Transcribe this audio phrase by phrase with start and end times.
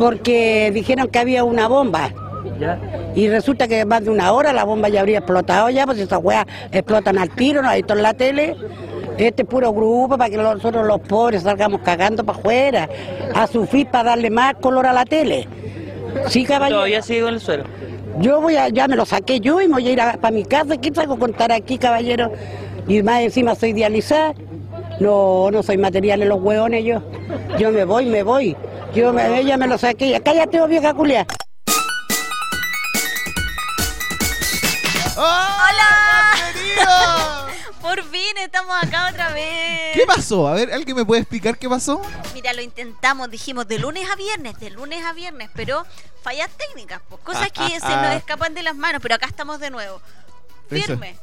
[0.00, 2.10] porque dijeron que había una bomba.
[3.14, 6.20] Y resulta que más de una hora la bomba ya habría explotado ya, pues esas
[6.22, 7.68] weas explotan al tiro, ¿no?
[7.68, 8.56] Ahí está en la tele.
[9.18, 12.88] Este puro grupo para que nosotros los pobres salgamos cagando para afuera,
[13.34, 15.46] a sufrir para darle más color a la tele.
[16.28, 16.78] Sí, caballero.
[16.78, 17.64] Todavía sigo en el suelo.
[18.20, 20.44] Yo voy a, ya me lo saqué yo y me voy a ir para mi
[20.44, 20.78] casa.
[20.78, 22.32] ¿Qué a contar aquí, caballero?
[22.88, 24.32] Y más encima soy dializada.
[24.98, 27.02] No, no soy material en los hueones yo.
[27.58, 28.56] Yo me voy, me voy.
[28.94, 30.20] Yo me, ella me lo saqué.
[30.24, 31.26] Cállate, oh, vieja culia.
[35.16, 36.32] ¡Hola!
[37.80, 39.94] Por fin estamos acá otra vez.
[39.94, 40.48] ¿Qué pasó?
[40.48, 42.02] A ver, ¿alguien me puede explicar qué pasó?
[42.34, 45.84] Mira, lo intentamos, dijimos de lunes a viernes, de lunes a viernes, pero
[46.22, 49.70] fallas técnicas, pues, cosas que se nos escapan de las manos, pero acá estamos de
[49.70, 50.00] nuevo.
[50.68, 51.16] Firme.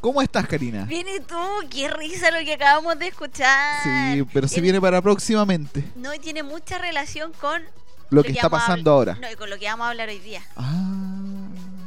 [0.00, 0.84] ¿Cómo estás, Karina?
[0.84, 1.36] Viene tú,
[1.70, 3.82] qué risa lo que acabamos de escuchar.
[3.82, 5.84] Sí, pero se viene para próximamente.
[5.96, 7.62] No, y tiene mucha relación con
[8.10, 9.16] lo, que, está pasando ahora.
[9.20, 10.42] No, y con lo que vamos a hablar hoy día.
[10.56, 11.08] Ah.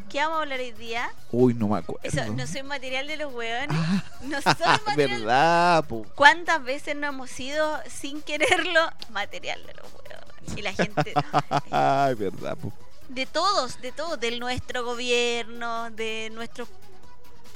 [0.09, 1.09] ¿Qué vamos a hablar hoy día?
[1.31, 2.01] Uy, no me acuerdo.
[2.03, 3.69] Eso, no soy material de los hueones.
[3.71, 4.03] Ah.
[4.23, 4.53] No soy
[4.85, 5.21] material.
[5.21, 6.05] ¿Verdad, po?
[6.15, 10.57] ¿Cuántas veces no hemos sido, sin quererlo, material de los hueones?
[10.57, 11.13] Y la gente.
[11.71, 12.73] Ay, verdad, po.
[13.07, 16.67] De todos, de todos, de nuestro gobierno, de nuestros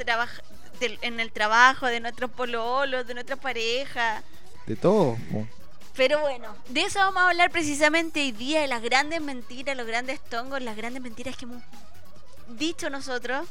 [0.04, 0.42] trabajo
[0.80, 4.24] en el trabajo, de nuestros pololos, de nuestra pareja.
[4.66, 5.18] De todo.
[5.96, 9.88] Pero bueno, de eso vamos a hablar precisamente hoy día, de las grandes mentiras, los
[9.88, 11.64] grandes tongos, las grandes mentiras que hemos
[12.50, 13.48] dicho nosotros.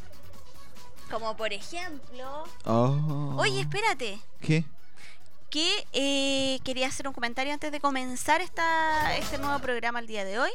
[1.10, 2.44] Como por ejemplo...
[2.64, 3.36] Oh.
[3.38, 4.20] Oye, espérate.
[4.40, 4.64] ¿Qué?
[5.50, 10.24] Que eh, quería hacer un comentario antes de comenzar esta, este nuevo programa el día
[10.24, 10.50] de hoy.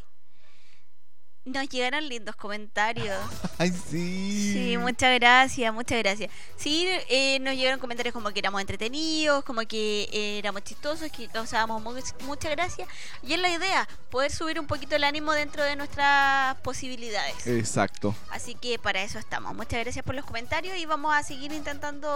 [1.45, 3.17] Nos llegaron lindos comentarios.
[3.57, 4.53] Ay, sí.
[4.53, 6.31] Sí, muchas gracias, muchas gracias.
[6.57, 11.27] Sí, eh, nos llegaron comentarios como que éramos entretenidos, como que eh, éramos chistosos, que
[11.27, 12.87] causábamos muchas gracias.
[13.23, 17.47] Y es la idea, poder subir un poquito el ánimo dentro de nuestras posibilidades.
[17.47, 18.13] Exacto.
[18.29, 19.55] Así que para eso estamos.
[19.55, 22.09] Muchas gracias por los comentarios y vamos a seguir intentando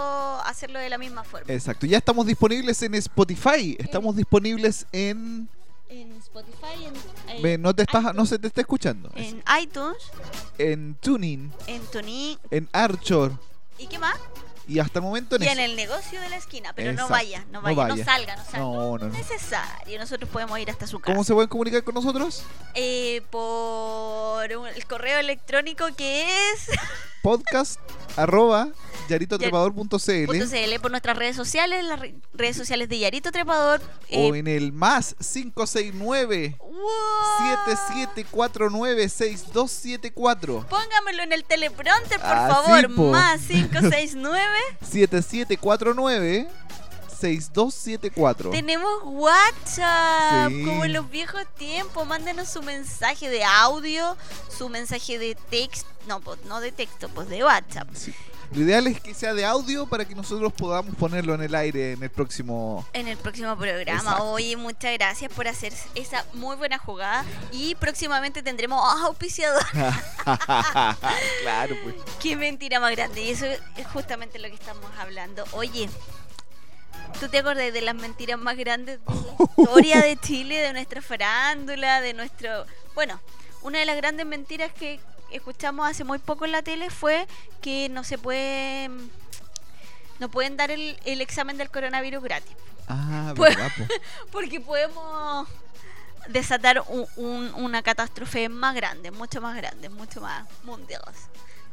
[0.46, 1.52] hacerlo de la misma forma.
[1.52, 1.86] Exacto.
[1.86, 5.48] Ya estamos disponibles en Spotify, estamos disponibles en
[6.02, 6.90] en Spotify,
[7.28, 9.12] en, no, te estás, no se te está escuchando.
[9.16, 9.98] En iTunes.
[10.58, 11.52] En Tuning.
[11.68, 12.38] En Tuning.
[12.52, 13.34] En Archor.
[13.78, 14.16] ¿Y qué más?
[14.68, 17.46] Y hasta el momento en Y en el negocio de la esquina, pero no vaya,
[17.52, 18.60] no vaya, no, salga, no salga.
[18.60, 19.10] No, no, no.
[19.10, 21.12] necesario, nosotros podemos ir hasta su casa.
[21.14, 22.44] ¿Cómo se pueden comunicar con nosotros?
[22.74, 26.70] Eh, por el correo electrónico que es...
[27.24, 27.80] Podcast
[28.18, 28.68] arroba
[29.08, 32.02] yaritotrepador.cl por nuestras redes sociales, las
[32.34, 33.80] redes sociales de Yarito Trepador.
[34.12, 36.58] o eh, en el más 569
[37.38, 40.68] 7749 6274.
[40.70, 42.90] Póngamelo en el teleprompter, por ah, favor.
[42.90, 44.50] más 569
[44.82, 46.50] 7749
[47.14, 48.52] 6274.
[48.52, 52.08] Tenemos WhatsApp, como en los viejos tiempos.
[52.08, 54.18] Mándenos su mensaje de audio,
[54.56, 55.90] su mensaje de texto.
[56.08, 57.88] No, pues, no de texto, pues de WhatsApp.
[58.54, 61.94] Lo ideal es que sea de audio para que nosotros podamos ponerlo en el aire
[61.94, 62.86] en el próximo...
[62.94, 64.22] En el próximo programa.
[64.22, 67.26] Oye, muchas gracias por hacer esa muy buena jugada.
[67.52, 69.64] Y próximamente tendremos auspiciador.
[71.42, 71.96] claro, pues.
[72.22, 73.24] Qué mentira más grande.
[73.24, 75.44] Y eso es justamente lo que estamos hablando.
[75.54, 75.90] Oye,
[77.20, 81.02] ¿Tú te acordás de las mentiras más grandes de la historia de Chile, de nuestra
[81.02, 82.66] farándula, de nuestro...
[82.96, 83.20] Bueno,
[83.62, 85.00] una de las grandes mentiras que
[85.32, 87.28] escuchamos hace muy poco en la tele fue
[87.62, 88.90] que no se puede
[90.20, 92.56] no pueden dar el, examen del coronavirus gratis.
[92.88, 93.58] Ah, pues,
[94.32, 95.48] porque podemos
[96.30, 96.84] desatar
[97.18, 101.02] una catástrofe más grande, mucho más grande, mucho más mundial.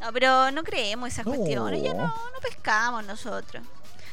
[0.01, 3.63] No, pero no creemos esas cuestiones, ya no, no pescamos nosotros.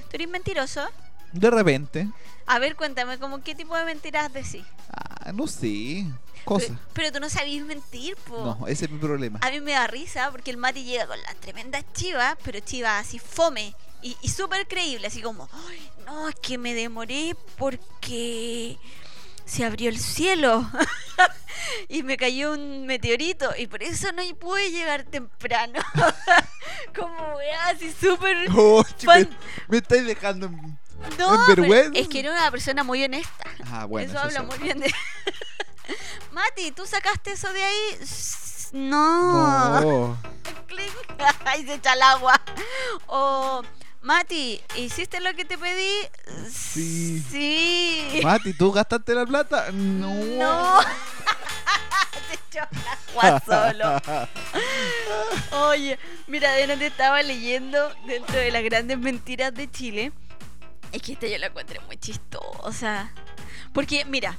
[0.09, 0.88] ¿Tú eres mentiroso?
[1.32, 2.08] De repente.
[2.46, 4.64] A ver, cuéntame, ¿cómo qué tipo de mentiras decís?
[4.92, 6.06] Ah, no sé.
[6.46, 6.80] Cosa.
[6.94, 8.38] Pero, tú no sabías mentir, po.
[8.38, 9.40] No, ese es mi problema.
[9.42, 13.06] A mí me da risa porque el Mati llega con las tremendas chivas, pero chivas
[13.06, 18.78] así fome y, y súper creíble, así como, Ay, no, es que me demoré porque
[19.44, 20.70] se abrió el cielo
[21.90, 25.82] y me cayó un meteorito y por eso no pude llegar temprano.
[26.96, 28.47] como weá, así súper...
[28.56, 29.28] Oh, me,
[29.68, 30.50] me estáis dejando
[31.17, 33.46] no, es que era una persona muy honesta.
[33.66, 34.94] Ah, bueno, eso, habla muy bien de.
[36.32, 37.99] Mati, ¿tú sacaste eso de ahí?
[38.73, 39.82] No.
[39.82, 40.17] no.
[41.46, 42.40] Ahí se echa el agua.
[43.08, 43.64] O.
[44.02, 46.08] Mati, ¿hiciste lo que te pedí?
[46.52, 47.23] Sí.
[47.29, 48.22] Sí.
[48.23, 49.72] Mati, ¿tú gastaste la plata?
[49.72, 50.14] No.
[50.14, 50.79] No.
[52.29, 52.67] se echó
[53.20, 54.02] agua solo.
[55.70, 60.11] Oye, mira, de donde estaba leyendo dentro de las grandes mentiras de Chile
[60.91, 63.11] es que esta yo la encontré muy chistosa.
[63.73, 64.37] Porque, mira,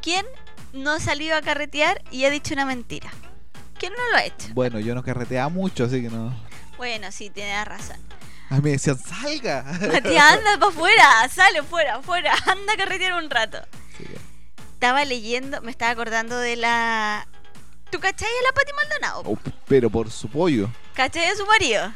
[0.00, 0.26] ¿quién
[0.72, 3.10] no ha salido a carretear y ha dicho una mentira.
[3.78, 4.48] ¿Quién no lo ha hecho?
[4.54, 6.34] Bueno, yo no carreteaba mucho, así que no.
[6.76, 7.98] Bueno, sí, tienes razón.
[8.48, 9.62] A mí me decían, salga.
[9.64, 13.58] Matías, anda para afuera, sale fuera, afuera, anda a carretear un rato.
[13.96, 14.04] Sí,
[14.74, 17.28] Estaba leyendo, me estaba acordando de la...
[17.90, 19.22] ¿Tú cachai a la Pati Maldonado?
[19.26, 19.38] Oh,
[19.68, 20.70] pero por su pollo.
[20.94, 21.92] ¿Cachai a su marido?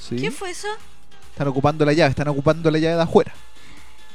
[0.00, 0.16] ¿Sí?
[0.16, 0.68] ¿Qué fue eso?
[1.38, 3.32] Están ocupando la llave, están ocupando la llave de afuera.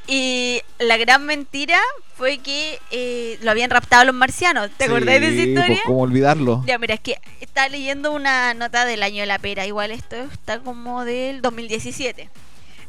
[0.07, 1.79] Y la gran mentira
[2.17, 4.69] fue que eh, lo habían raptado los marcianos.
[4.75, 5.67] ¿Te acordás de esa Sí, historia?
[5.67, 6.63] Pues, ¿Cómo olvidarlo?
[6.65, 9.65] Ya, mira, es que estaba leyendo una nota del año de la pera.
[9.65, 12.29] Igual esto está como del 2017.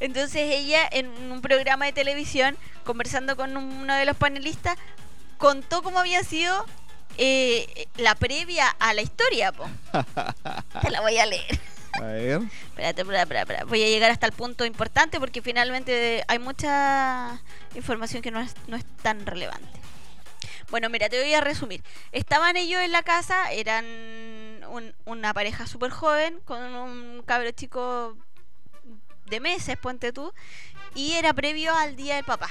[0.00, 4.76] Entonces ella en un programa de televisión, conversando con uno de los panelistas,
[5.38, 6.66] contó cómo había sido
[7.18, 9.52] eh, la previa a la historia.
[9.52, 9.64] Po.
[10.82, 11.60] Te la voy a leer.
[12.68, 13.04] Espérate.
[13.66, 17.40] Voy a llegar hasta el punto importante porque finalmente hay mucha
[17.74, 19.80] información que no es, no es tan relevante.
[20.70, 21.82] Bueno, mira, te voy a resumir.
[22.10, 23.84] Estaban ellos en la casa, eran
[24.68, 28.16] un- una pareja súper joven con un cabro chico
[29.26, 30.32] de meses, ponte tú,
[30.94, 32.50] y era previo al día del papá.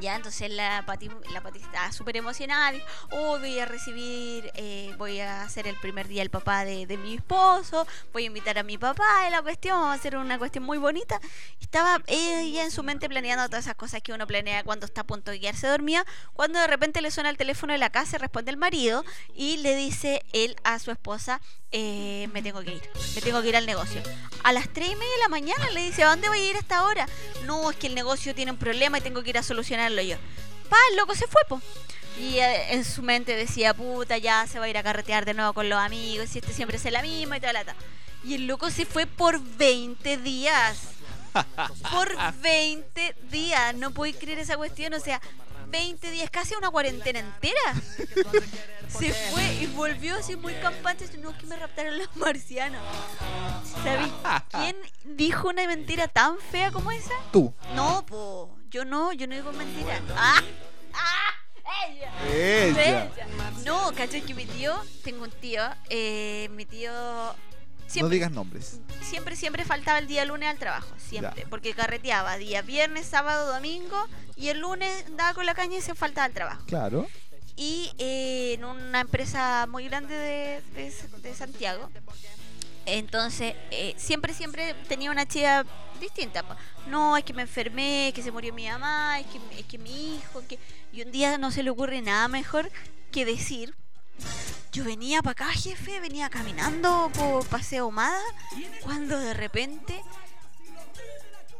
[0.00, 2.78] Ya, entonces la Pati, la Pati estaba súper emocionada.
[3.10, 6.96] Oh, voy a recibir, eh, voy a hacer el primer día el papá de, de
[6.96, 10.38] mi esposo, voy a invitar a mi papá de la cuestión, vamos a hacer una
[10.38, 11.20] cuestión muy bonita.
[11.60, 15.04] Estaba ella en su mente planeando todas esas cosas que uno planea cuando está a
[15.04, 18.50] punto de quedarse dormida, cuando de repente le suena el teléfono de la casa, responde
[18.50, 19.04] el marido
[19.34, 21.40] y le dice él a su esposa,
[21.72, 22.82] eh, me tengo que ir,
[23.14, 24.02] me tengo que ir al negocio.
[24.42, 26.56] A las 3 y media de la mañana le dice, ¿a dónde voy a ir
[26.56, 27.06] hasta ahora?
[27.44, 29.42] No, es que el negocio tiene un problema y tengo que ir a
[29.90, 30.16] solucionarlo yo.
[30.68, 31.60] Pa, el loco se fue, po.
[32.18, 35.34] Y eh, en su mente decía, puta, ya se va a ir a carretear de
[35.34, 37.74] nuevo con los amigos, y este siempre es la misma y toda la ta.
[38.24, 40.78] Y el loco se fue por 20 días.
[41.92, 43.74] Por 20 días.
[43.76, 44.92] No podéis creer esa cuestión.
[44.94, 45.20] O sea,
[45.68, 47.74] 20 días, casi una cuarentena entera.
[48.88, 51.06] Se fue y volvió así muy campante.
[51.18, 52.82] No, que me raptaron los marcianos.
[53.84, 54.12] ¿Sabéis
[54.50, 54.76] quién
[55.16, 57.14] dijo una mentira tan fea como esa?
[57.32, 57.54] Tú.
[57.76, 58.59] No, po.
[58.70, 60.00] Yo no, yo no digo mentira.
[60.16, 60.40] ¡Ah!
[60.94, 61.86] ¡Ah!
[61.88, 62.12] ¡Ella!
[62.32, 63.04] Ella.
[63.04, 63.10] Ella.
[63.64, 64.22] No, ¿cachai?
[64.22, 64.74] Que mi tío,
[65.04, 67.34] tengo un tío, eh, mi tío No
[67.86, 68.80] siempre, digas nombres.
[69.02, 71.48] siempre, siempre faltaba el día lunes al trabajo, siempre, Ya.
[71.48, 74.06] porque carreteaba día viernes, sábado, domingo,
[74.36, 76.62] y el lunes daba con la caña y se faltaba al trabajo.
[76.66, 77.06] Claro.
[77.56, 81.90] Y eh, en una empresa muy grande de, de- de Santiago,
[82.98, 85.64] entonces eh, siempre, siempre tenía una chica
[86.00, 86.44] distinta.
[86.86, 89.78] No, es que me enfermé, es que se murió mi mamá, es que, es que
[89.78, 90.58] mi hijo, que...
[90.92, 92.70] Y un día no se le ocurre nada mejor
[93.12, 93.74] que decir,
[94.72, 98.22] yo venía para acá, jefe, venía caminando por Paseo Humada,
[98.82, 100.02] cuando de repente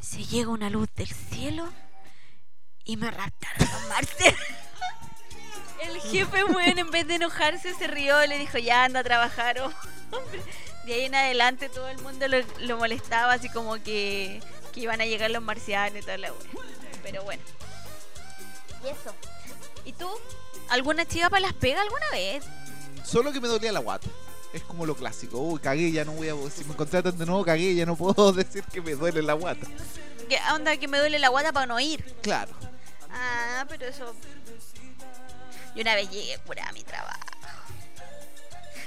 [0.01, 1.69] se llega una luz del cielo
[2.85, 4.37] y me raptaron los Marte.
[5.81, 9.59] El jefe, weón, en vez de enojarse, se rió, le dijo, ya anda a trabajar,
[10.11, 10.43] hombre.
[10.91, 14.43] De ahí en adelante todo el mundo lo, lo molestaba, así como que,
[14.73, 16.41] que iban a llegar los marcianos y toda la wea.
[17.05, 17.41] Pero bueno.
[18.83, 19.15] Y eso.
[19.85, 20.09] ¿Y tú?
[20.69, 22.45] ¿Alguna chiva para las pegas alguna vez?
[23.05, 24.09] Solo que me dolía la guata.
[24.53, 25.39] Es como lo clásico.
[25.39, 26.35] Uy, cagué, ya no voy a.
[26.51, 29.69] Si me contratan de nuevo, cagué, ya no puedo decir que me duele la guata.
[30.29, 32.03] ¿Qué onda que me duele la guata para no ir?
[32.21, 32.51] Claro.
[33.13, 34.13] Ah, pero eso.
[35.73, 37.30] Y una vez llegué pura a mi trabajo.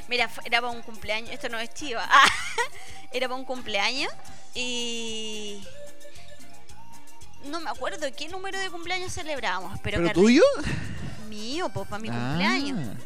[0.07, 1.31] Mira, era para un cumpleaños.
[1.31, 2.07] Esto no es chiva.
[2.11, 2.27] Ah,
[3.11, 4.11] era para un cumpleaños.
[4.55, 5.63] Y.
[7.45, 9.79] No me acuerdo qué número de cumpleaños celebrábamos.
[9.83, 10.43] Pero, ¿Pero tuyo?
[11.29, 12.97] Mío, pues para mi Ah, cumpleaños.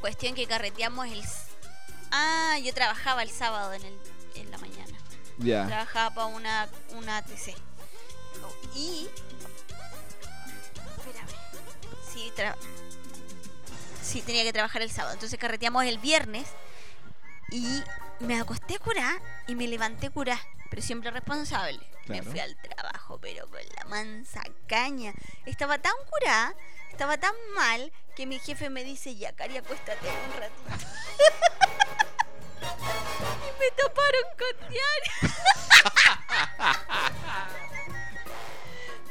[0.00, 1.22] Cuestión que carreteamos el.
[2.12, 3.98] Ah, yo trabajaba el sábado en, el,
[4.36, 4.96] en la mañana.
[5.38, 5.66] Ya.
[5.66, 7.54] Trabajaba para una, una ATC.
[8.74, 9.08] Y.
[10.98, 11.28] Espérame.
[12.12, 12.56] Sí, tra-
[14.06, 15.14] sí, tenía que trabajar el sábado.
[15.14, 16.46] Entonces carreteamos el viernes.
[17.50, 17.82] Y
[18.20, 20.38] me acosté a curar y me levanté a curar.
[20.70, 21.80] Pero siempre responsable.
[22.06, 25.12] Me fui al trabajo, pero con la mansa caña.
[25.44, 26.54] Estaba tan curada,
[26.90, 30.62] estaba tan mal, que mi jefe me dice, ya, Cari, acuéstate un ratito.
[33.42, 35.12] y me taparon con diario.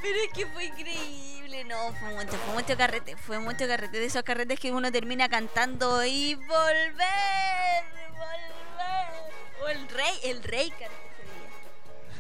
[0.02, 4.06] Pero es que fue increíble, no, fue mucho, fue mucho carrete, fue mucho carrete, de
[4.06, 9.64] esos carretes que uno termina cantando y volver, volver.
[9.64, 11.50] O el rey, el rey cantó ese día.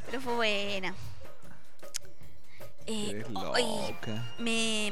[0.08, 0.96] Pero fue buena.
[2.88, 3.96] Eh, hoy
[4.38, 4.92] me.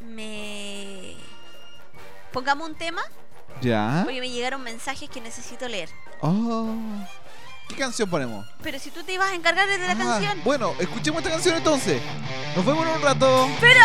[0.00, 1.16] Me.
[2.32, 3.02] Pongamos un tema,
[3.60, 4.02] Ya.
[4.04, 5.90] porque me llegaron mensajes que necesito leer.
[6.22, 6.74] Oh.
[7.70, 8.44] ¿Qué canción ponemos?
[8.62, 10.40] Pero si tú te ibas a encargar de la Ah, canción.
[10.44, 12.02] Bueno, escuchemos esta canción entonces.
[12.56, 13.48] Nos vemos en un rato.
[13.60, 13.80] Pero.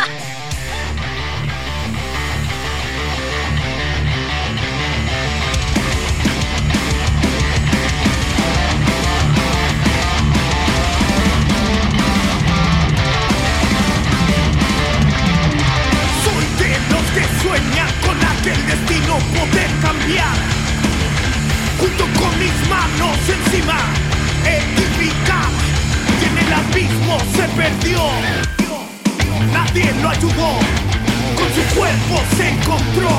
[29.76, 30.60] Nadie lo ayudó.
[31.36, 33.10] Con su cuerpo se encontró.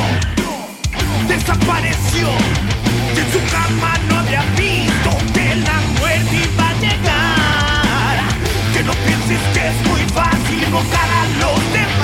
[1.29, 2.29] Desapareció.
[3.15, 8.17] Y en su cama no había visto que la muerte iba a llegar.
[8.73, 11.96] Que no pienses que es muy fácil invocar a los demás.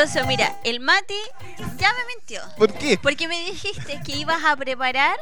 [0.00, 0.26] Mentiroso.
[0.26, 1.14] Mira, el Mati
[1.76, 2.40] ya me mintió.
[2.56, 2.98] ¿Por qué?
[2.98, 5.16] Porque me dijiste que ibas a preparar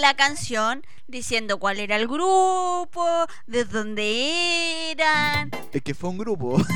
[0.00, 5.50] la canción diciendo cuál era el grupo, de dónde eran.
[5.72, 6.56] Es que fue un grupo.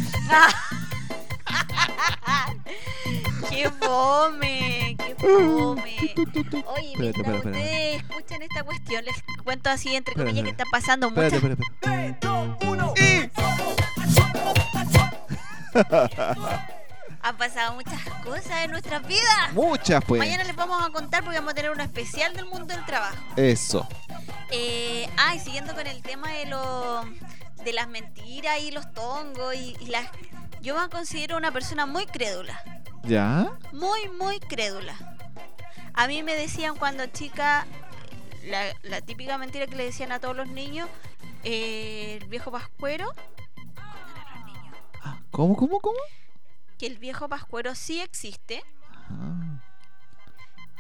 [3.49, 4.97] ¡Qué fome!
[4.99, 6.15] ¡Qué fome!
[6.67, 7.37] Oye, Espérate, mientras espera.
[7.37, 11.57] ustedes escuchan esta cuestión, les cuento así entre comillas que está pasando Espérate,
[17.23, 19.53] Han pasado muchas cosas en nuestras vidas.
[19.53, 20.19] Muchas, pues.
[20.21, 23.17] Mañana les vamos a contar porque vamos a tener uno especial del mundo del trabajo.
[23.37, 23.89] Eso.
[24.51, 27.05] Eh, ah, y siguiendo con el tema de lo,
[27.65, 30.07] de las mentiras y los tongos y, y las...
[30.61, 32.63] Yo me considero una persona muy crédula.
[33.03, 33.53] ¿Ya?
[33.73, 34.95] Muy, muy crédula.
[35.95, 37.67] A mí me decían cuando chica,
[38.45, 40.89] la, la típica mentira que le decían a todos los niños,
[41.43, 43.13] eh, el viejo pascuero,
[45.37, 45.99] ¿Cómo, cómo, cómo?
[46.79, 48.63] que el viejo pascuero sí existe
[49.11, 49.61] Ah,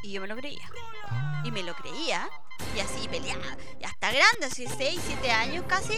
[0.03, 0.69] y yo me lo creía.
[1.09, 1.43] ah.
[1.45, 2.29] Y me lo creía.
[2.75, 3.45] Y así peleaba.
[3.81, 5.95] Y hasta grande, así 6, 7 años casi.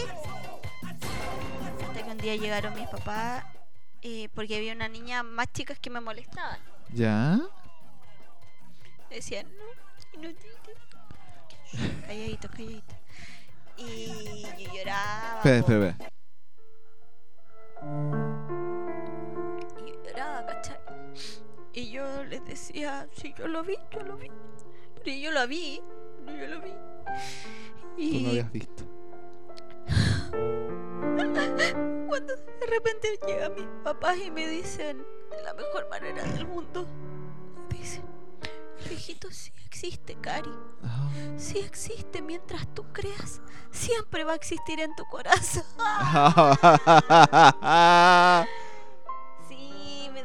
[1.81, 3.45] Hasta que un día llegaron mis papás.
[4.01, 6.59] eh, porque había una niña más chicas que me molestaban.
[6.93, 7.39] ¿Ya?
[9.09, 10.51] Decían, no, inútil.
[12.05, 12.95] Calladitos, calladitos.
[13.77, 15.37] Y yo lloraba.
[15.43, 16.11] Espera, espera.
[22.49, 23.07] Decía.
[23.13, 24.31] sí, yo lo vi, yo lo vi.
[25.03, 25.81] Pero yo lo vi,
[26.25, 26.71] yo lo vi.
[26.71, 28.83] Tú Y no habías visto.
[32.07, 36.87] cuando de repente llegan mis papás y me dicen, de la mejor manera del mundo,
[37.69, 38.03] me dicen,
[38.79, 40.51] el viejito sí existe, Cari.
[40.83, 41.09] Ah.
[41.37, 43.41] Sí existe mientras tú creas.
[43.71, 45.63] Siempre va a existir en tu corazón.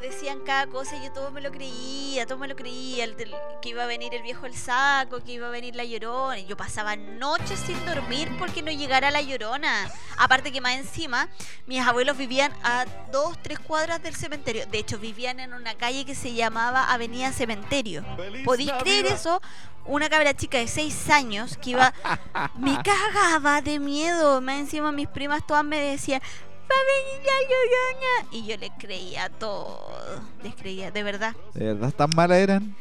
[0.05, 3.05] Decían cada cosa y yo todo me lo creía, todo me lo creía.
[3.05, 3.15] el
[3.59, 6.37] que iba a venir el viejo el saco, que iba a venir la llorona.
[6.37, 9.89] Y yo pasaba noches sin dormir porque no llegara la llorona.
[10.17, 11.27] Aparte que más encima,
[11.65, 14.67] mis abuelos vivían a dos, tres cuadras del cementerio.
[14.67, 18.05] De hecho, vivían en una calle que se llamaba Avenida Cementerio.
[18.43, 19.41] ¿Podéis creer eso?
[19.85, 21.95] Una cabra chica de seis años que iba.
[22.59, 24.39] Me cagaba de miedo.
[24.39, 26.21] Más encima, mis primas todas me decían.
[28.31, 29.79] Y yo le creía todo.
[30.43, 31.33] Les creía, de verdad.
[31.53, 32.75] ¿De verdad tan malas eran?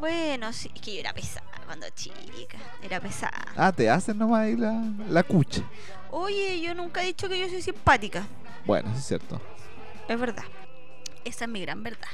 [0.00, 2.56] Bueno, sí, es que yo era pesada cuando chica.
[2.82, 3.52] Era pesada.
[3.54, 5.62] Ah, te hacen nomás ahí la, la cucha.
[6.10, 8.26] Oye, yo nunca he dicho que yo soy simpática.
[8.64, 9.42] Bueno, eso es cierto.
[10.08, 10.44] Es verdad.
[11.24, 12.08] Esa es mi gran verdad.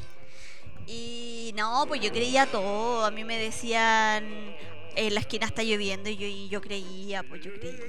[0.89, 3.05] Y no, pues yo creía todo.
[3.05, 4.25] A mí me decían,
[4.97, 7.85] en la esquina está lloviendo y yo, y yo creía, pues yo creía.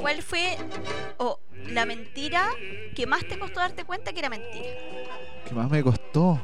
[0.00, 0.56] ¿Cuál fue
[1.18, 2.50] o la mentira
[2.94, 4.68] que más te costó darte cuenta que era mentira?
[5.46, 6.40] ¿Qué más me costó?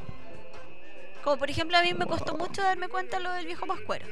[1.22, 4.06] Como por ejemplo a mí me costó mucho darme cuenta lo del viejo pascuero.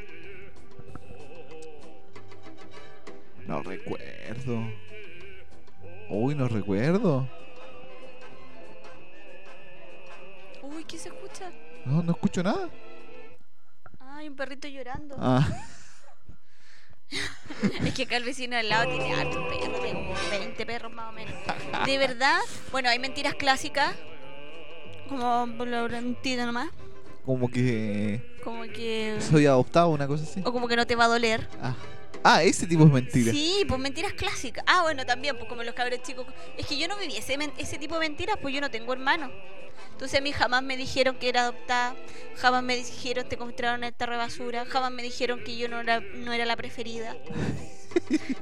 [3.46, 4.62] No recuerdo.
[6.08, 7.28] Uy, no recuerdo.
[10.62, 11.50] Uy, ¿qué se escucha?
[11.84, 12.68] No, no escucho nada.
[13.98, 15.16] Ay, un perrito llorando.
[15.18, 15.46] Ah,
[17.84, 21.10] Es que acá el vecino al lado tiene hartos perros, tiene como 20 perros más
[21.10, 21.34] o menos.
[21.86, 22.38] De verdad,
[22.70, 23.94] bueno, hay mentiras clásicas,
[25.08, 26.70] como por la mentira nomás,
[27.24, 29.18] como que como que...
[29.20, 30.42] soy adoptado, una cosa así.
[30.44, 31.48] O como que no te va a doler.
[31.62, 31.76] Ah,
[32.24, 33.32] ah ese tipo es mentira.
[33.32, 34.64] Sí, pues mentiras clásicas.
[34.66, 36.26] Ah, bueno, también, pues como los cabros chicos.
[36.56, 39.30] Es que yo no viví ese, ese tipo de mentiras, pues yo no tengo hermano.
[39.92, 41.94] Entonces a mí jamás me dijeron que era adoptada,
[42.36, 45.68] jamás me dijeron te encontraron en el tarro de basura, jamás me dijeron que yo
[45.68, 47.16] no era, no era la preferida.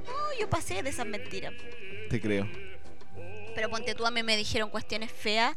[0.06, 1.52] No, yo pasé de esas mentiras.
[2.08, 2.48] Te creo.
[3.54, 5.56] Pero ponte tú, a mí me dijeron cuestiones feas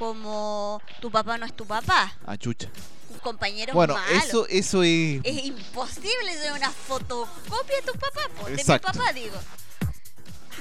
[0.00, 2.68] como tu papá no es tu papá, Ah, chucha.
[3.10, 4.10] un compañero Bueno, malo.
[4.16, 5.20] eso, eso es.
[5.24, 8.88] Es imposible ser una fotocopia de tu papá, po, de mi Exacto.
[8.90, 9.36] papá, digo.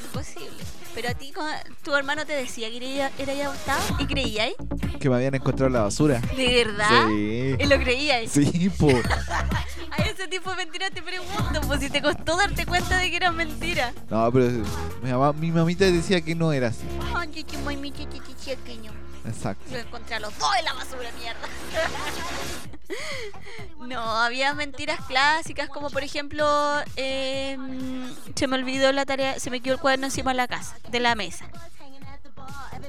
[0.06, 0.64] Imposible.
[0.96, 1.32] Pero a ti,
[1.84, 4.56] tu hermano te decía que era, era adoptado y creíais.
[5.00, 6.20] Que me habían encontrado en la basura.
[6.36, 7.08] ¿De verdad?
[7.08, 7.56] Sí.
[7.60, 8.32] ¿Y lo creíais?
[8.32, 8.90] Sí, po.
[9.92, 13.18] A ese tipo de mentiras te pregunto, pues si te costó darte cuenta de que
[13.18, 13.94] eran mentiras.
[14.10, 14.46] No, pero
[15.02, 16.86] mi, mamá, mi mamita decía que no era así.
[17.16, 17.30] Ay,
[18.56, 18.92] pequeño.
[19.26, 19.64] Exacto.
[19.72, 21.40] Lo encontré a los dos en la basura, mierda.
[23.88, 26.46] No, había mentiras clásicas como por ejemplo,
[26.96, 27.58] eh,
[28.36, 31.00] se me olvidó la tarea, se me quedó el cuaderno encima de la casa, de
[31.00, 31.46] la mesa.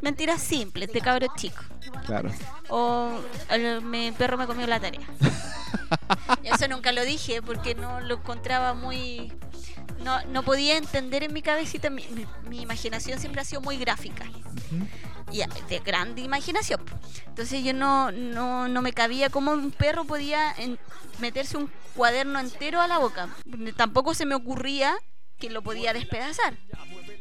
[0.03, 1.65] Mentiras simples, de cabros chicos.
[2.07, 2.31] Claro.
[2.69, 5.01] O el- mi perro me comió la tarea.
[6.43, 9.33] Eso nunca lo dije porque no lo encontraba muy...
[10.05, 13.77] No, no podía entender en mi cabecita, mi, mi- mi imaginación siempre ha sido muy
[13.77, 14.87] gráfica Ujú.
[15.31, 16.81] y de grande imaginación.
[17.27, 20.79] Entonces yo no, no, no me cabía cómo un perro podía en-
[21.19, 23.29] meterse un cuaderno entero a la boca.
[23.77, 24.97] Tampoco se me ocurría
[25.41, 26.57] que lo podía despedazar.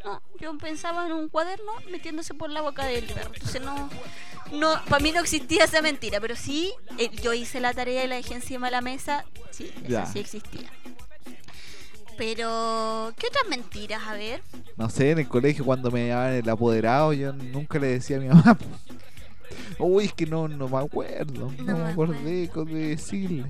[0.05, 3.31] No, yo pensaba en un cuaderno metiéndose por la boca del perro.
[3.33, 3.89] Entonces no,
[4.51, 8.07] no para mí no existía esa mentira, pero sí, eh, yo hice la tarea y
[8.07, 9.25] la dejé encima de la mesa.
[9.51, 10.69] Sí, esa sí existía.
[12.17, 14.01] Pero, ¿qué otras mentiras?
[14.05, 14.43] A ver.
[14.75, 18.19] No sé, en el colegio cuando me llamaban el apoderado, yo nunca le decía a
[18.19, 18.57] mi mamá.
[19.79, 21.49] Uy, es que no, no me acuerdo.
[21.57, 23.45] No, No me me acordé de decirle.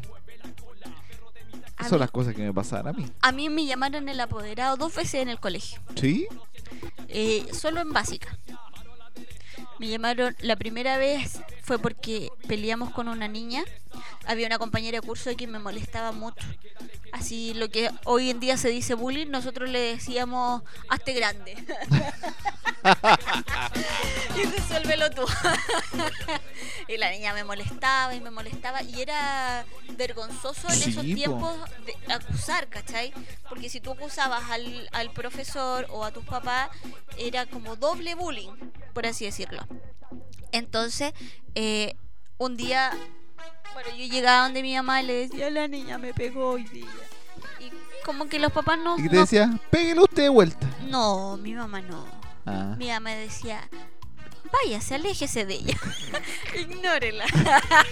[1.90, 3.06] Son mí- las cosas que me pasaban a mí.
[3.22, 5.80] A mí me llamaron el apoderado dos veces en el colegio.
[5.96, 6.28] ¿Sí?
[7.08, 8.38] eh, solo en básica.
[9.80, 13.64] Me llamaron, la primera vez fue porque peleamos con una niña.
[14.28, 16.46] Había una compañera de curso que me molestaba mucho.
[17.14, 21.56] Así lo que hoy en día se dice bullying, nosotros le decíamos hazte grande.
[24.38, 25.22] y resuélvelo tú.
[26.88, 28.82] y la niña me molestaba y me molestaba.
[28.84, 29.66] Y era
[29.98, 31.14] vergonzoso en Sí, esos po.
[31.14, 33.14] tiempos de acusar, ¿cachai?
[33.48, 36.70] Porque si tú acusabas al, al profesor o a tus papás,
[37.18, 38.52] era como doble bullying,
[38.94, 39.66] por así decirlo.
[40.52, 41.14] Entonces,
[41.56, 41.96] eh,
[42.38, 42.92] un día,
[43.74, 46.88] bueno, yo llegaba donde mi mamá y le decía, la niña me pegó hoy día.
[47.60, 47.72] Y
[48.06, 48.98] como que los papás no...
[48.98, 49.60] ¿Y qué te no, decía?
[49.70, 50.68] Péguele usted de vuelta.
[50.88, 52.04] no, mi mamá no.
[52.46, 53.70] Ah, Mi mamá decía,
[54.52, 55.78] váyase, aléjese de ella.
[56.56, 57.26] Ignórela.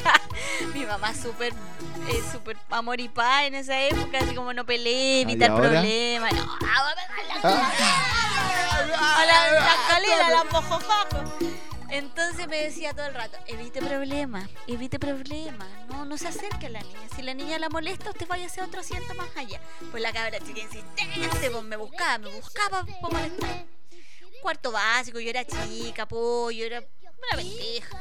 [0.73, 1.53] Mi mamá súper
[2.09, 6.33] eh, súper amor y paz en esa época, así como no peleé, ¿y evitar problemas.
[6.33, 6.95] No, ah,
[9.17, 11.23] a la, la escalera, la mojofajo.
[11.89, 16.69] Entonces me decía todo el rato, evite problemas, evite problemas, no, no se acerque a
[16.69, 16.99] la niña.
[17.15, 19.61] Si la niña la molesta, usted vaya a hacer otro asiento más allá.
[19.91, 23.76] Pues la cabra chica insistente, pues me buscaba, me buscaba por molestar.
[24.41, 27.97] Cuarto básico, yo era chica, po, yo era una pendeja.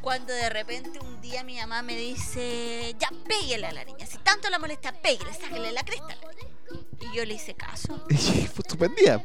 [0.00, 4.18] Cuando de repente un día mi mamá me dice, ya péguele a la niña, si
[4.18, 6.55] tanto la molesta, péguele, sáquele la cresta a la niña.
[7.00, 8.04] Y yo le hice caso.
[8.10, 9.22] Y fue suspendida.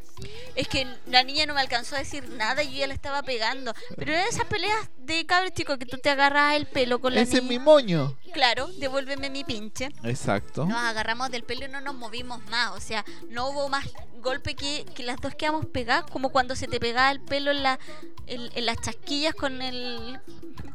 [0.54, 3.22] Es que la niña no me alcanzó a decir nada y yo ya la estaba
[3.22, 3.72] pegando.
[3.96, 7.20] Pero en esas peleas de cabros chicos que tú te agarras el pelo con la
[7.22, 7.58] Ese es niña.
[7.58, 8.18] mi moño.
[8.32, 9.88] Claro, devuélveme mi pinche.
[10.04, 10.66] Exacto.
[10.66, 12.72] Nos agarramos del pelo y no nos movimos más.
[12.72, 13.86] O sea, no hubo más
[14.20, 17.62] golpe que, que las dos quedamos pegadas, como cuando se te pegaba el pelo en,
[17.62, 17.78] la,
[18.26, 20.20] en, en las chasquillas con el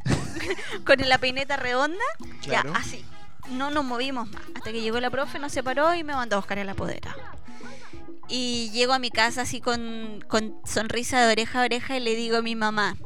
[0.85, 2.03] con la peineta redonda.
[2.41, 2.73] Claro.
[2.73, 3.05] Ya, así.
[3.51, 4.41] No nos movimos más.
[4.55, 7.15] Hasta que llegó la profe, nos separó y me mandó a buscar a la podera.
[8.29, 12.15] Y llego a mi casa así con, con sonrisa de oreja a oreja y le
[12.15, 12.97] digo a mi mamá,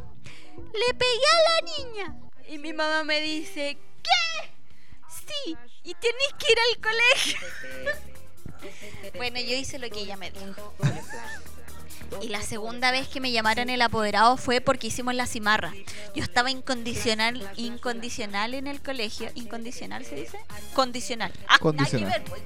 [0.55, 2.15] le pegué a la niña.
[2.47, 4.49] Y mi mamá me dice, ¿qué?
[5.09, 7.39] Sí, y tenés que ir al colegio.
[9.17, 10.73] bueno, yo hice lo que ella me dijo.
[12.19, 15.73] Y la segunda vez que me llamaron el apoderado fue porque hicimos la cimarra.
[16.13, 19.29] Yo estaba incondicional, incondicional en el colegio.
[19.35, 20.37] ¿Incondicional se dice?
[20.73, 21.31] Condicional.
[21.47, 22.21] Ah, Condicional.
[22.27, 22.41] pues,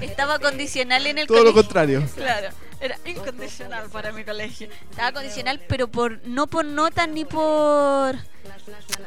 [0.00, 1.62] Estaba condicional en el Todo lo colegio.
[1.62, 2.08] contrario.
[2.16, 2.48] Claro,
[2.80, 4.68] era incondicional para mi colegio.
[4.90, 8.16] Estaba condicional, pero por no por nota ni por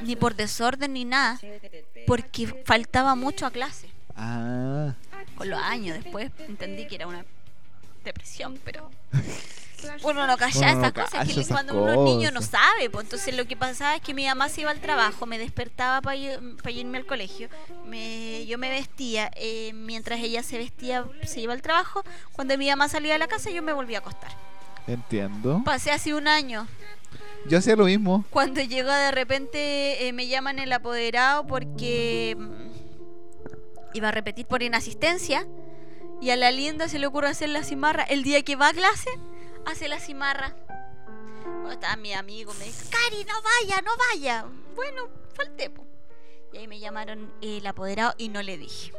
[0.03, 1.39] ni por desorden ni nada,
[2.05, 3.89] porque faltaba mucho a clase.
[4.15, 4.93] Ah.
[5.35, 7.25] Con los años después entendí que era una
[8.03, 8.89] depresión, pero
[10.03, 12.51] uno no calla Uno no esas cosas, que esas cuando uno es niño no cosas.
[12.61, 15.37] sabe, pues entonces lo que pasaba es que mi mamá se iba al trabajo, me
[15.37, 17.49] despertaba para irme al colegio,
[17.85, 22.69] me, yo me vestía, eh, mientras ella se vestía, se iba al trabajo, cuando mi
[22.69, 24.31] mamá salía de la casa yo me volvía a acostar.
[24.87, 25.61] Entiendo.
[25.65, 26.65] Pasé hace un año,
[27.49, 28.23] Yo hacía lo mismo.
[28.29, 34.63] cuando llegó de repente eh, me llaman el apoderado porque mm, iba a repetir por
[34.63, 35.45] inasistencia
[36.21, 38.03] y a la linda se le ocurre hacer la cimarra.
[38.03, 39.09] El día que va a clase,
[39.67, 40.55] hace la cimarra.
[41.43, 44.45] Bueno, estaba mi amigo, me dice, Cari, no vaya, no vaya.
[44.75, 45.69] Bueno, falté.
[45.69, 45.85] po.
[46.53, 48.91] Y ahí me llamaron el apoderado y no le dije.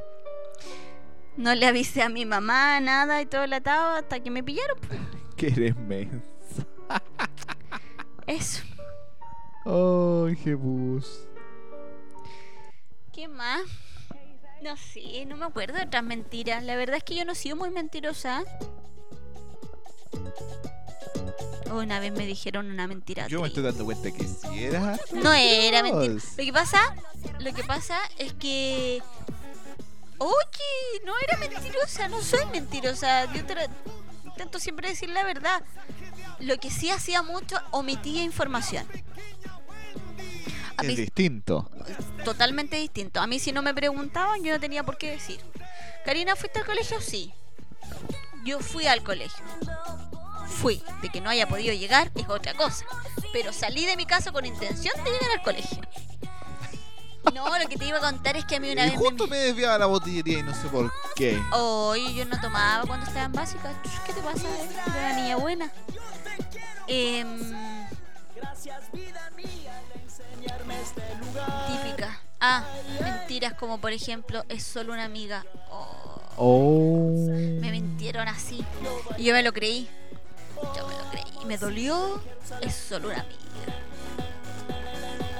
[1.37, 4.79] No le avisé a mi mamá, nada y todo el atado hasta que me pillaron.
[4.79, 4.95] po.
[5.37, 6.67] Que eres mensa.
[8.27, 8.65] Eso.
[9.65, 11.29] Ay, Jebus.
[13.13, 13.61] ¿Qué más?
[14.63, 16.65] No sé, no me acuerdo de otras mentiras.
[16.65, 18.43] La verdad es que yo no he sido muy mentirosa.
[21.71, 23.27] Una vez me dijeron una mentira.
[23.29, 24.99] Yo me estoy dando cuenta que si era.
[25.13, 26.15] No era mentira.
[26.37, 26.95] Lo que pasa,
[27.41, 29.03] lo que pasa es que
[30.21, 33.33] Oye, no era mentirosa, no soy mentirosa.
[33.33, 33.69] Yo tra-
[34.25, 35.63] intento siempre decir la verdad.
[36.41, 38.87] Lo que sí hacía mucho, omitía información.
[40.77, 41.71] A Es mí- distinto.
[42.25, 43.21] totalmente distinto.
[43.21, 45.41] A mí si no me preguntaban, yo no tenía por qué decir.
[46.05, 47.01] Karina, ¿fuiste al colegio?
[47.01, 47.33] Sí.
[48.49, 49.45] Yo fui al colegio.
[50.47, 50.83] Fui.
[51.03, 52.87] De que no haya podido llegar es otra cosa.
[53.31, 55.83] Pero salí de mi casa con intención de llegar al colegio.
[57.35, 59.25] No, lo que te iba a contar es que a mí una Y vez justo
[59.25, 59.37] me...
[59.37, 61.39] me desviaba la botillería y no sé por qué.
[61.53, 63.71] Oye, yo no tomaba cuando estaba en básica.
[64.07, 64.49] ¿Qué te pasa?
[64.49, 64.69] eh?
[64.97, 65.71] Era niña buena.
[66.87, 67.55] Em,
[71.67, 72.21] típica.
[72.41, 72.65] Ah,
[73.01, 75.45] mentiras como por ejemplo, es solo una amiga.
[75.71, 75.95] Oh,
[76.41, 77.11] Oh.
[77.61, 78.65] me mintieron así.
[79.17, 79.89] Y yo me lo creí.
[80.77, 81.47] Yo me lo creí.
[81.47, 82.23] Me dolió.
[82.61, 83.39] Es solo una amiga.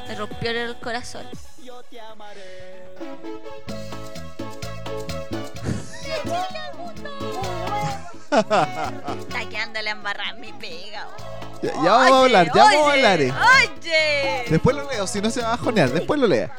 [0.09, 1.25] Me rompió el corazón.
[9.19, 11.09] Está quedándole a embarrar mi pega.
[11.09, 11.61] oh.
[11.63, 13.21] Ya, ya vamos a hablar, ya vamos a Oye, hablar.
[13.21, 13.33] eh.
[13.33, 14.45] Oye.
[14.49, 15.91] Después lo leo, si no se va a bajonear.
[15.91, 16.55] Después lo lea.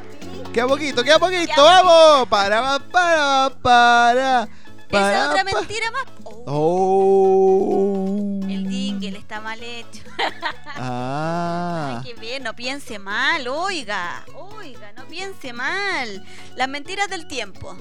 [0.54, 2.28] Queda poquito, queda poquito, vamos.
[2.28, 4.48] Para, para, para,
[4.90, 5.14] para.
[5.14, 6.06] Esa otra pa- mentira más.
[6.24, 8.40] Oh, Oh.
[8.50, 10.04] El dingle está mal hecho.
[10.82, 12.02] Ah.
[12.02, 14.24] Ay, qué bien, no piense mal, oiga.
[14.34, 16.24] Oiga, no piense mal.
[16.56, 17.76] Las mentiras del tiempo.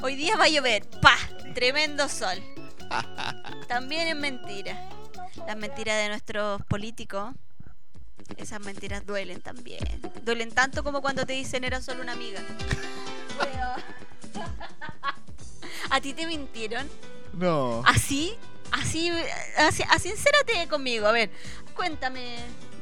[0.00, 0.88] Hoy día va a llover.
[1.00, 1.18] ¡Pah!
[1.54, 2.40] Tremendo sol.
[3.68, 4.78] También es mentira.
[5.46, 7.32] Las mentiras de nuestros políticos.
[8.36, 9.80] Esas mentiras duelen también.
[10.22, 12.40] Duelen tanto como cuando te dicen era solo una amiga.
[15.90, 16.88] ¿A ti te mintieron?
[17.32, 17.82] No.
[17.86, 18.34] ¿Así?
[18.70, 19.10] Así,
[19.58, 21.30] así, así, sincérate conmigo, a ver,
[21.76, 22.38] cuéntame,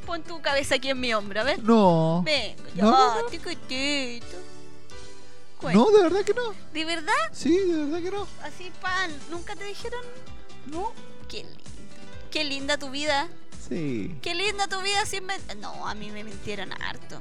[0.06, 1.60] pon tu cabeza aquí en mi hombro, a ver.
[1.64, 2.22] No.
[2.24, 3.28] Ven, No, no, no.
[5.72, 6.54] No, de verdad que no.
[6.72, 7.12] ¿De verdad?
[7.32, 8.26] Sí, de verdad que no.
[8.42, 10.00] Así, pan, ¿nunca te dijeron?
[10.66, 10.92] No.
[11.28, 11.60] Qué lindo.
[12.30, 13.28] Qué linda tu vida.
[13.70, 14.14] Sí.
[14.20, 15.26] Qué linda tu vida sin
[15.60, 17.20] No, a mí me mintieron harto.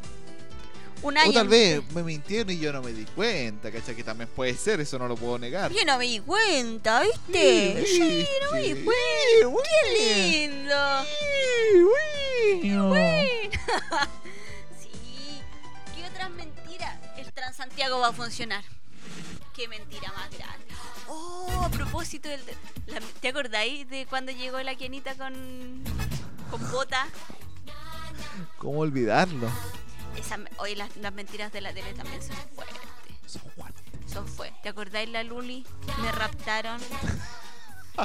[1.02, 1.32] Un O año.
[1.32, 3.96] tal vez me mintieron y yo no me di cuenta, ¿cachai?
[3.96, 5.72] Que también puede ser, eso no lo puedo negar.
[5.72, 7.86] Yo no me di cuenta, ¿viste?
[7.86, 9.64] Sí, no me di cuenta.
[9.86, 11.06] Qué lindo.
[14.82, 15.42] Sí.
[15.96, 18.64] ¿Qué otras mentiras el Transantiago va a funcionar?
[19.56, 20.66] Qué mentira más grande.
[21.08, 22.42] Oh, a propósito del.
[22.88, 25.84] la- ¿Te acordáis de cuando llegó la Kianita con.
[26.50, 27.08] Con bota?
[28.58, 29.50] ¿Cómo olvidarlo?
[30.18, 32.80] Esa, hoy las, las mentiras de la tele también son fuertes.
[33.26, 33.84] Son guantes.
[34.12, 34.62] Son fuertes.
[34.62, 35.66] ¿Te acordáis la Luli?
[36.02, 36.80] Me raptaron.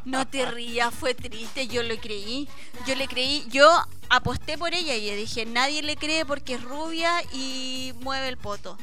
[0.05, 2.49] No te rías, fue triste, yo le creí.
[2.85, 3.71] Yo le creí, yo
[4.09, 8.37] aposté por ella y yo dije, nadie le cree porque es rubia y mueve el
[8.37, 8.77] poto.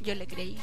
[0.00, 0.58] Yo le creí.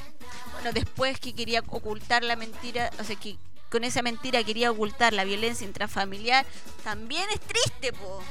[0.54, 3.38] Bueno, después que quería ocultar la mentira, o sea, que
[3.70, 6.46] con esa mentira quería ocultar la violencia intrafamiliar,
[6.84, 8.24] también es triste, po.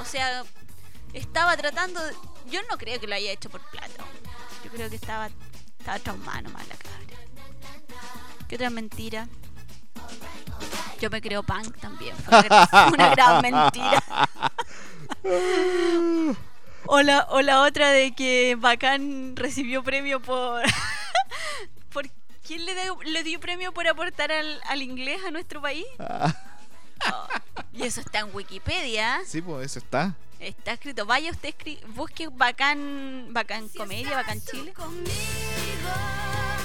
[0.00, 0.44] O sea,
[1.12, 2.14] estaba tratando, de-
[2.50, 4.04] yo no creo que lo haya hecho por plata.
[4.64, 5.28] Yo creo que estaba,
[5.78, 6.98] estaba traumada nomás la cabra.
[8.48, 9.28] ¿Qué otra mentira?
[11.00, 12.16] Yo me creo punk también.
[12.92, 14.02] Una gran mentira.
[16.86, 20.62] O la, o la otra de que Bacán recibió premio por.
[22.48, 25.84] ¿Por quién le, dio- le dio premio por aportar al, al inglés a nuestro país?
[25.98, 26.34] Ah,
[27.12, 27.26] Oh,
[27.74, 29.20] y eso está en Wikipedia.
[29.26, 30.14] sí, pues eso está.
[30.40, 31.04] Está escrito.
[31.06, 34.72] Vaya usted, escri- busque Bacán, Bacán Comedia, Bacán Chile.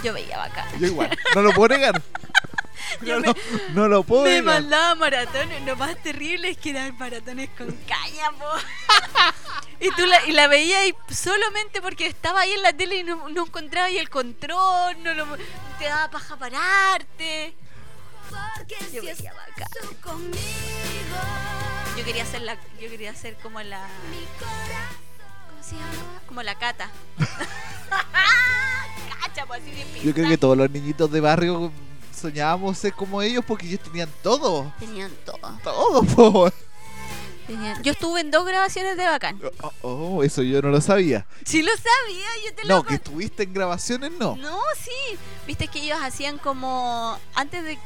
[0.04, 0.80] Yo veía Bacán.
[0.80, 1.15] Yo igual.
[1.36, 2.02] No lo puedo negar.
[3.02, 3.36] Yo No, lo-
[3.74, 4.43] no lo puedo Me negar.
[4.62, 5.62] mandaba maratones.
[5.65, 8.46] Lo más terrible es que eran maratones con caña, po.
[9.80, 13.04] Y tú la, y la veías y solamente porque estaba ahí en la tele y
[13.04, 15.26] no, no encontraba ahí el control, no lo,
[15.84, 17.54] te daba paja pararte.
[18.93, 19.67] Yo veía vaca.
[21.98, 23.86] Yo quería ser la, yo quería ser como la,
[24.39, 26.22] ¿cómo se llama?
[26.26, 26.89] Como la cata.
[29.22, 31.72] Cacha, pues así de Yo creo que todos los niñitos de barrio
[32.15, 34.72] soñábamos ser como ellos porque ellos tenían todo.
[34.80, 35.60] Tenían todo.
[35.63, 36.50] Todo, po.
[37.81, 39.39] Yo estuve en dos grabaciones de Bacán.
[39.61, 41.25] Oh, oh, eso yo no lo sabía.
[41.45, 44.35] Sí lo sabía, yo te lo No, que estuviste en grabaciones, no.
[44.35, 45.17] No, sí.
[45.47, 47.77] Viste que ellos hacían como antes de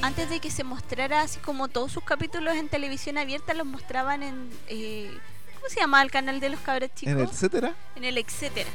[0.00, 4.22] antes de que se mostrara así como todos sus capítulos en televisión abierta los mostraban
[4.22, 5.10] en eh,
[5.56, 7.12] ¿cómo se llama el canal de los cabros chicos?
[7.14, 7.74] En el etcétera.
[7.96, 8.70] en el etcétera.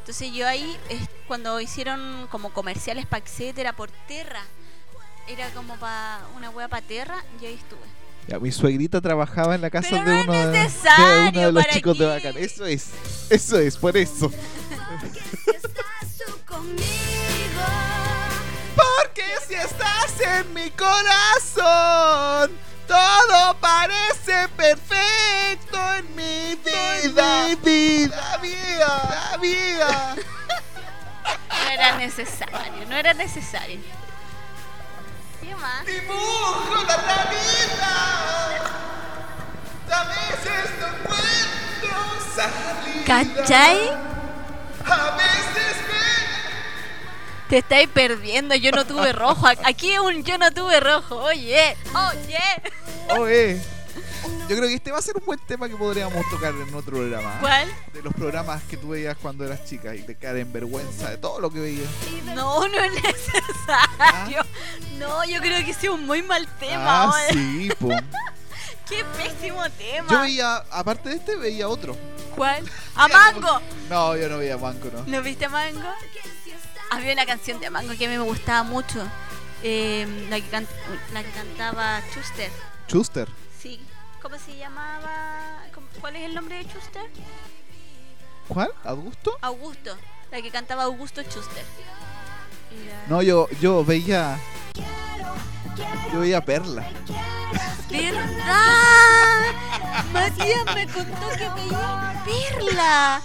[0.00, 4.42] Entonces yo ahí es cuando hicieron como comerciales para etcétera por Terra.
[5.28, 7.80] Era como para una wea para Terra, y ahí estuve.
[8.28, 11.40] Ya, mi suegrita trabajaba en la casa Pero de no es uno, de, de uno
[11.40, 12.10] de los ¿para chicos de qué?
[12.10, 12.34] Bacán.
[12.36, 12.86] Eso es.
[13.30, 14.30] Eso es, por eso.
[18.76, 22.50] Porque si estás en mi corazón,
[22.86, 27.46] todo parece perfecto en mi vida.
[27.48, 30.16] Mi vida, vida, vida.
[31.48, 33.80] No era necesario, no era necesario.
[35.40, 35.84] ¿Qué más?
[35.84, 36.96] Dibujo la
[43.12, 43.78] ¿Cachai?
[47.50, 49.46] Te estáis perdiendo, yo no tuve rojo.
[49.64, 51.16] Aquí es un yo no tuve rojo.
[51.16, 53.18] Oye, oye.
[53.18, 53.60] Oye,
[54.48, 56.96] yo creo que este va a ser un buen tema que podríamos tocar en otro
[56.96, 57.36] programa.
[57.40, 57.68] ¿Cuál?
[57.92, 61.18] De los programas que tú veías cuando eras chica y te quedar en vergüenza de
[61.18, 61.90] todo lo que veías.
[62.34, 64.46] No, no es necesario.
[64.98, 67.10] No, yo creo que es un muy mal tema.
[67.10, 67.88] ah, sí, po.
[68.88, 70.08] Qué pésimo tema.
[70.10, 71.96] Yo veía, aparte de este, veía otro.
[72.36, 72.64] ¿Cuál?
[72.96, 73.60] ¡A Mango!
[73.88, 75.04] No, yo no veía Manco, ¿no?
[75.06, 75.88] ¿No viste a Mango?
[76.90, 79.06] Había una canción de Mango que a mí me gustaba mucho.
[79.62, 80.66] Eh, la, que can-
[81.12, 82.50] la que cantaba Chuster.
[82.88, 83.28] Chuster.
[83.60, 83.80] Sí.
[84.20, 85.62] ¿Cómo se llamaba?
[85.74, 87.02] ¿Cómo- ¿Cuál es el nombre de Chuster?
[88.48, 88.70] ¿Cuál?
[88.84, 89.36] ¿Augusto?
[89.40, 89.96] Augusto.
[90.30, 91.64] La que cantaba Augusto Chuster.
[93.08, 94.38] No, yo, yo veía.
[96.12, 96.86] Yo veía Perla.
[97.90, 99.52] ¿Verdad?
[100.12, 103.22] Matías me contó que veía Perla.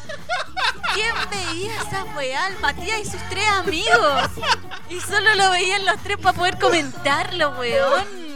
[0.93, 2.49] ¿Quién veía esa weá?
[2.61, 4.29] Matías y sus tres amigos.
[4.89, 8.27] Y solo lo veían los tres para poder comentarlo, weón.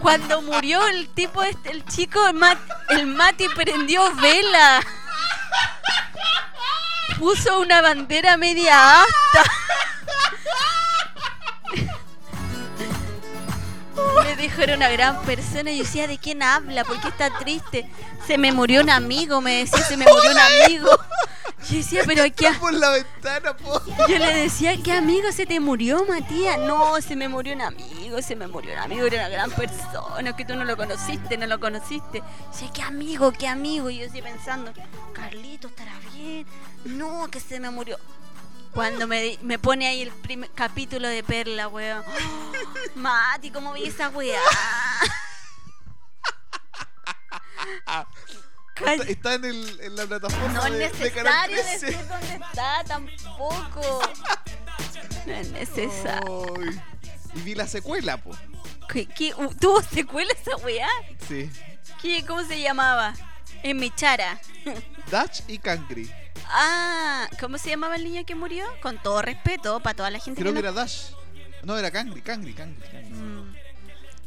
[0.00, 2.38] Cuando murió el tipo, este, el chico, el,
[2.90, 4.80] el Mati prendió vela.
[7.18, 9.50] Puso una bandera media asta.
[14.58, 15.70] Era una gran persona.
[15.70, 16.84] Y yo decía, ¿de quién habla?
[16.84, 17.88] ¿Por qué está triste?
[18.26, 20.90] Se me murió un amigo, me decía, se me murió un amigo.
[21.68, 23.82] Yo decía, pero ¿qué, Por la ventana, po.
[24.08, 26.58] yo le decía, ¿qué amigo se te murió, Matías?
[26.58, 30.34] No, se me murió un amigo, se me murió un amigo, era una gran persona,
[30.34, 32.22] que tú no lo conociste, no lo conociste.
[32.50, 33.90] Dice, ¿qué amigo, qué amigo?
[33.90, 34.72] Y yo así pensando,
[35.12, 36.46] Carlito, ¿estará bien?
[36.86, 37.98] No, que se me murió.
[38.74, 42.04] Cuando me, me pone ahí el primer capítulo de Perla, weón.
[42.94, 44.40] Mati, ¿cómo vi esa weá?
[48.76, 51.86] Está, está en, el, en la plataforma No es de, de necesario 13.
[51.86, 54.00] decir dónde está tampoco.
[55.26, 56.54] No es necesario.
[57.34, 58.30] Y vi la secuela, po.
[58.88, 60.88] ¿Qué, qué- ¿Tuvo secuela esa weá?
[61.28, 61.50] Sí.
[62.00, 63.12] ¿Qué, ¿Cómo se llamaba?
[63.62, 64.40] En mi chara.
[65.10, 66.10] Dutch y Kangri.
[66.52, 68.64] Ah, ¿cómo se llamaba el niño que murió?
[68.82, 71.12] Con todo respeto para toda la gente Creo que que, era Dash.
[71.62, 72.80] No, era Kangri, Kangri, Kangri.
[72.88, 73.10] Kangri.
[73.10, 73.54] no- Mm,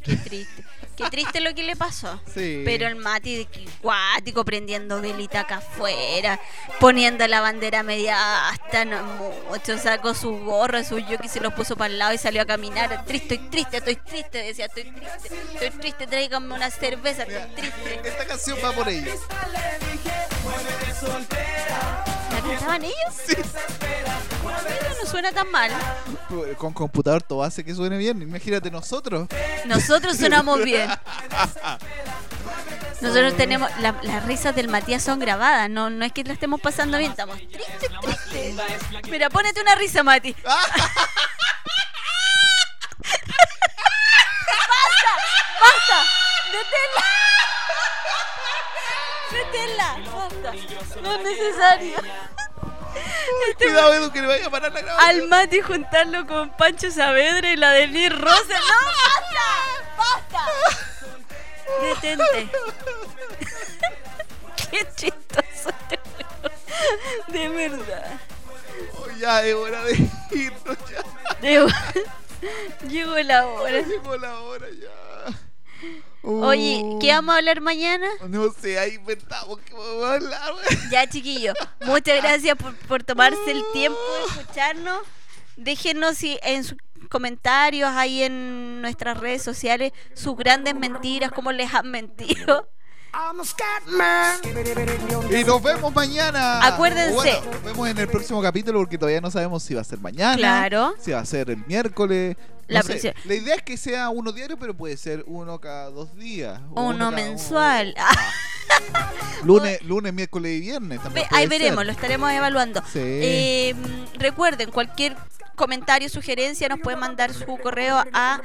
[0.04, 0.64] Qué triste.
[0.96, 2.20] Qué triste lo que le pasó.
[2.32, 2.60] Sí.
[2.64, 3.48] Pero el Mati
[3.80, 6.38] cuático prendiendo velita acá afuera,
[6.78, 9.02] poniendo la bandera media hasta no
[9.48, 12.44] mucho, sacó su gorro, su yoki, se lo puso para el lado y salió a
[12.44, 13.04] caminar.
[13.06, 18.00] Triste, estoy triste, estoy triste, decía, estoy triste, estoy triste, tráigame una cerveza, estoy triste.
[18.08, 19.18] Esta canción va por ellos.
[22.44, 22.96] ¿La cantaban ellos?
[23.26, 23.36] Sí.
[23.80, 25.70] Mira, no suena tan mal.
[26.58, 28.20] Con computador todo hace que suene bien.
[28.22, 29.28] Imagínate nosotros.
[29.66, 30.88] Nosotros sonamos bien.
[33.00, 33.68] Nosotros tenemos.
[33.80, 37.10] la- las risas del Matías son grabadas, no, no es que la estemos pasando bien,
[37.10, 39.10] estamos tristes, tristes.
[39.10, 40.34] Mira, ponete una risa, Mati.
[51.02, 51.96] No es necesario.
[53.50, 55.10] Este Cuidado, Edu, que le vaya a parar la grabación.
[55.22, 58.36] al Mati juntarlo con Pancho Saavedra y la de Liz Rosa.
[58.58, 58.76] ¡No,
[59.98, 60.30] basta!
[60.30, 60.44] ¡Basta!
[61.82, 62.50] Detente.
[64.70, 65.70] Qué chistoso.
[67.28, 68.20] De verdad.
[68.98, 69.92] Oh, ya es hora de
[70.32, 70.78] irnos.
[70.90, 71.02] Ya
[72.88, 73.80] Llegó la hora.
[73.80, 74.88] llegó la hora ya.
[76.24, 78.06] Oye, ¿qué vamos a hablar mañana?
[78.28, 80.52] No sé, ahí inventamos que vamos a hablar.
[80.90, 81.52] Ya, chiquillo,
[81.84, 85.02] muchas gracias por, por tomarse el tiempo de escucharnos.
[85.56, 86.78] Déjenos si en sus
[87.10, 92.68] comentarios ahí en nuestras redes sociales sus grandes mentiras, cómo les han mentido.
[95.30, 96.66] Y nos vemos mañana.
[96.66, 97.14] Acuérdense.
[97.14, 100.00] Bueno, nos vemos en el próximo capítulo porque todavía no sabemos si va a ser
[100.00, 100.36] mañana.
[100.36, 100.94] Claro.
[101.00, 102.36] Si va a ser el miércoles.
[102.68, 102.88] No La sé.
[102.88, 106.60] próxima- La idea es que sea uno diario, pero puede ser uno cada dos días.
[106.74, 107.94] o Uno mensual.
[109.44, 111.26] Lunes, lunes, miércoles y viernes también.
[111.30, 111.86] Ve- ahí veremos, ser.
[111.86, 112.80] lo estaremos evaluando.
[112.92, 112.98] Sí.
[113.02, 113.74] Eh,
[114.14, 115.16] recuerden, cualquier
[115.54, 118.40] comentario, sugerencia, nos pueden mandar su correo a